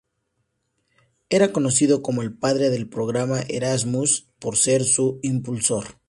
[1.29, 5.99] Era conocido como el padre del Programa Erasmus, por ser su impulsor.